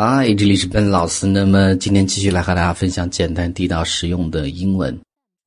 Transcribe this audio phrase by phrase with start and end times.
[0.00, 1.26] 嗨，这里是笨老师。
[1.26, 4.96] 那么今天继续来和大家分享简单地道实用的英文。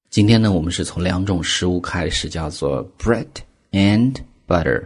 [0.10, 3.26] 今天呢，我们是从两种食物开始，叫做 bread
[3.72, 4.14] and
[4.46, 4.84] butter，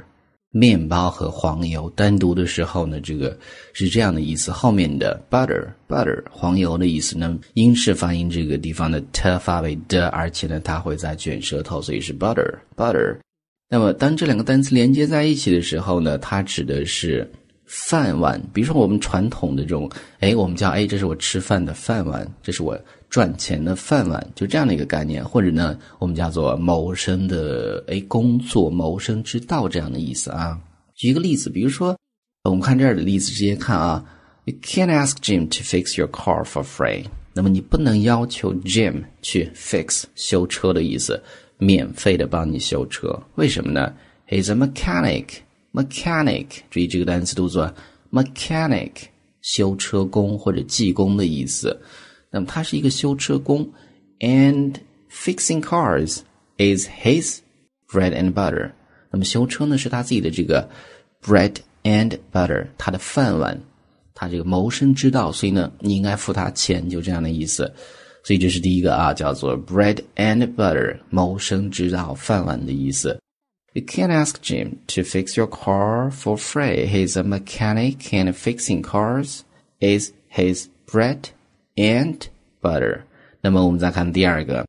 [0.52, 1.92] 面包和黄油。
[1.96, 3.36] 单独的时候呢，这个
[3.74, 4.52] 是这样的意思。
[4.52, 13.18] 后面的 butter butter 黄油的意思呢，英式发音这个地方的 t 发为的，而且呢，它会在卷舌头，所以是 butter butter。
[13.68, 17.28] 那么当这两个单词连接在一起的时候呢，它指的是。
[17.66, 30.60] 饭碗，比如说我们传统的这种，哎，我们叫哎，这是我吃饭的饭碗，这是我赚钱的饭碗，就这样的一个概念，或者呢，我们叫做谋生的哎工作，谋生之道这样的意思啊。
[30.96, 31.98] 举一个例子，比如说
[32.44, 34.06] 我们看这儿的例子，直接看啊
[34.46, 37.06] ，You can't ask Jim to fix your car for free。
[37.34, 41.22] 那么你不能要求 Jim 去 fix 修车的意思，
[41.58, 43.94] 免费的帮你修车，为什么呢
[44.30, 45.26] ？He's a mechanic。
[45.76, 47.70] mechanic，注意这个单词读作
[48.12, 48.92] mechanic，
[49.42, 51.78] 修车工或者技工的意思。
[52.32, 53.70] 那么他是一个修车工
[54.20, 54.76] ，and
[55.12, 56.20] fixing cars
[56.58, 57.40] is his
[57.90, 58.72] bread and butter。
[59.12, 60.70] 那么修车呢是他自己的这个
[61.22, 63.60] bread and butter，他的饭碗，
[64.14, 65.32] 他这个谋生之道。
[65.32, 67.72] 所以呢，你应该付他钱，就这样的意思。
[68.24, 73.18] 所以这是第一个啊，叫做 bread and butter，谋生之道，饭碗的意思。
[73.75, 76.87] You can't ask Jim to fix your car for free.
[76.87, 79.43] He's a mechanic and fixing cars
[79.81, 81.31] is his bread
[81.77, 82.19] and
[82.61, 83.03] butter.
[83.41, 84.67] 那么我们再看第二个，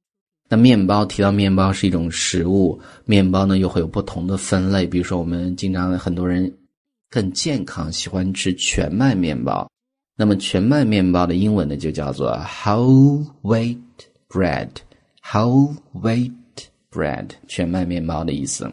[0.49, 6.53] 那面包提到面包是一种食物，面包呢又会有不同的分类，比如说我们经常很多人
[7.09, 9.67] 更健康，喜欢吃全麦面包。
[10.15, 13.79] 那么全麦面包的英文呢就叫做 whole wheat
[14.29, 16.31] bread，whole wheat
[16.91, 18.71] bread，全麦面包的意思。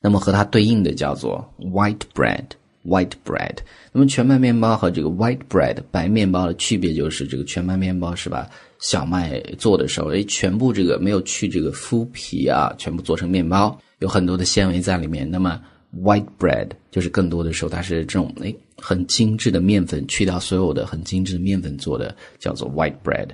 [0.00, 3.56] 那么和它对应的叫做 white bread，white bread。
[3.92, 15.28] 那么全麦面包和这个 white bread 白面包的区别就是，这个全麦面包是把小麦做的时候，哎，全部这个没有去这个麸皮啊，全部做成面包，有很多的纤维在里面。
[15.28, 15.60] 那么
[16.00, 23.26] white bread 就是更多的时候它是这种哎很精致的面粉，去掉所有的很精致的面粉做的，叫做 white bread。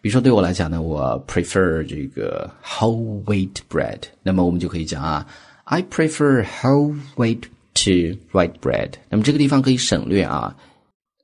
[0.00, 3.98] 比如说对我来讲呢，我 prefer 这个 whole wheat bread。
[4.22, 5.26] 那么我们就可以讲啊。
[5.64, 7.42] I prefer whole wheat
[7.74, 8.92] to white bread。
[9.08, 10.56] 那么这个地方可以省略啊，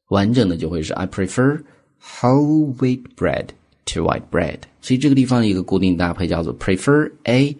[0.08, 1.62] 完整的就会是 I prefer
[2.00, 3.48] whole wheat bread
[3.86, 4.60] to white bread。
[4.80, 7.52] 所以这个地方一个固定搭配叫做 prefer A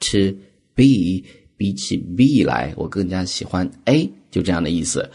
[0.00, 0.36] to
[0.74, 1.24] B，
[1.56, 5.08] 比起 B 来，我更加喜欢 A，就这样的意思。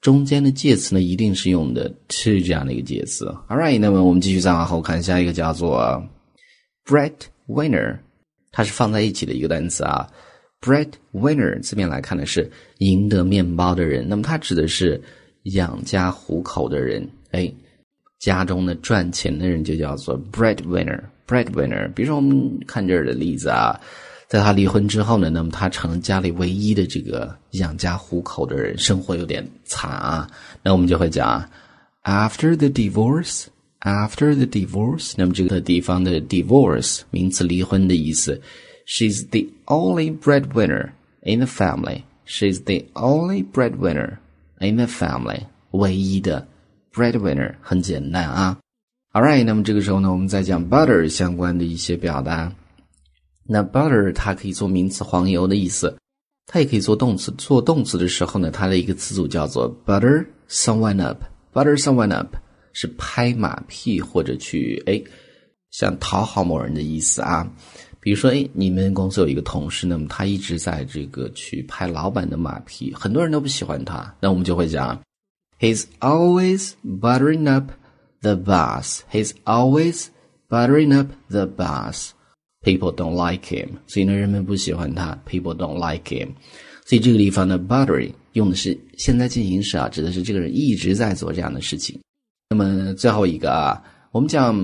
[0.00, 3.24] 中间的介词呢，一定是用的 to 这样的一个介词。
[3.48, 6.04] All right，那么我们继续再往后看，下一个叫做
[6.84, 7.98] breadwinner，
[8.52, 10.06] 它是放在一起的一个单词啊。
[10.64, 14.98] Breadwinner 字面来看的是赢得面包的人，那么它指的是
[15.42, 17.52] 养家糊口的人，哎，
[18.18, 20.98] 家中的赚钱的人就叫做 breadwinner。
[21.26, 23.78] breadwinner，比如说我们看这儿的例子啊，
[24.26, 30.26] 在他离婚之后呢，那么他成了家里唯一的这个养家糊口的人，生活有点惨啊，
[30.62, 31.48] 那我们就会讲啊
[32.04, 38.40] after the divorce，after the divorce，那么这个地方的 divorce 名词离婚的意思。
[38.86, 42.04] She's the only breadwinner in the family.
[42.26, 44.18] She's the only breadwinner
[44.60, 45.46] in the family.
[45.70, 46.46] 唯一的
[46.92, 48.58] breadwinner 很简单啊。
[49.12, 52.52] All right，那么这个时候呢，我们再讲 butter 相关的一些表达。
[53.46, 55.96] 那 butter 它可以做名词黄油的意思，
[56.46, 57.32] 它也可以做动词。
[57.38, 61.22] 做动词的时候呢，它的一个词组叫做 butter someone up。
[61.52, 62.36] butter someone up
[62.72, 65.02] 是拍马屁或者去哎
[65.70, 67.48] 想讨好某人的意思啊。
[68.04, 74.14] 比如说，哎，你们公司有一个同事，那么他一直在这个去拍老板的马屁，很多人都不喜欢他。
[74.20, 75.00] 那我们就会讲
[75.58, 77.70] ，He's always buttering up
[78.20, 79.00] the boss.
[79.10, 80.08] He's always
[80.50, 82.10] buttering up the boss.
[82.60, 83.70] People don't like him.
[83.86, 85.18] 所以呢，人们不喜欢他。
[85.26, 86.28] People don't like him.
[86.84, 91.98] 所以这个地方呢，buttering 用的是现在进行时啊，指的是这个人一直在做这样的事情。
[92.50, 93.82] 那么最后一个啊，
[94.12, 94.54] 我们讲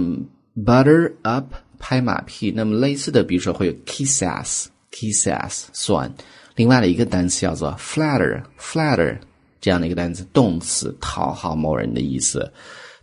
[0.56, 1.54] butter up。
[1.80, 6.14] 拍马屁，那么类似的，比如说会有 kiss ass，kiss ass 算。
[6.54, 9.16] 另外的一个单词叫做 flatter，flatter
[9.60, 12.52] 这样的一个单词，动词讨好某人的意思。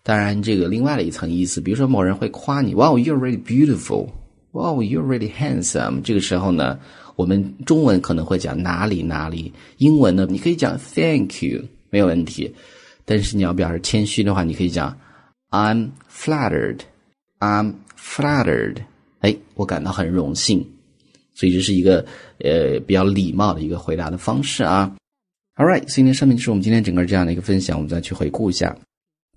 [0.04, 6.02] 当然，这个另外的一层意思，比如说某人会夸你，Wow you're really beautiful，Wow you're really handsome。
[6.02, 6.80] 这个时候呢，
[7.16, 12.56] 我们中文可能会讲哪里哪里，英文呢，你可以讲 Thank you 没有问题。
[13.04, 14.98] 但是你要表示谦虚的话，你可以讲
[15.50, 16.80] I'm flattered
[17.40, 17.74] I'm。
[18.00, 18.78] Flattered，
[19.20, 20.66] 哎，我感到很荣幸，
[21.34, 22.06] 所以这是一个
[22.40, 24.96] 呃比较礼貌的一个回答的方式啊。
[25.56, 28.78] All right，所以呢，上面就是我们今天整个这样的一个分享，我们再去回顾一下。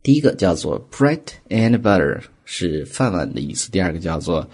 [0.02, 4.48] 第一个叫做 bread and butter，是饭碗的意思；第二个叫做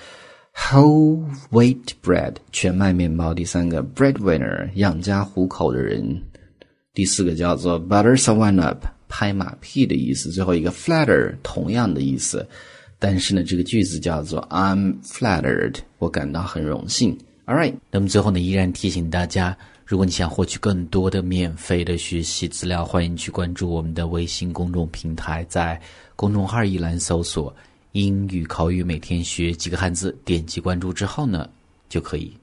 [0.55, 6.17] whole wheat bread，全麦面包；第三个 breadwinner，养家糊口的人；
[6.95, 12.49] 第四个叫做 butter someone up，拍马屁的意思；最后一个 flatter，同样的意思。
[12.99, 17.17] 但是呢，这个句子叫做 I'm flattered，我感到很荣幸。
[17.45, 19.57] All right，那么最后呢，依然提醒大家。
[19.85, 25.81] 如果你想获取更多的免费的学习资料，欢迎去关注我们的微信公众平台，在
[26.17, 27.55] 公众号一栏搜索
[27.93, 31.49] “英语口语每天学几个汉字”，点击关注之后呢，
[31.89, 32.37] 就可以